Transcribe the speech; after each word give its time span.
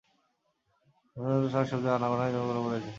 নতুন 1.15 1.31
নতুন 1.31 1.49
শাক-সবজির 1.49 1.95
আনাগোনায় 1.97 2.31
জমিগুলো 2.33 2.59
ভরে 2.63 2.77
যায়। 2.77 2.89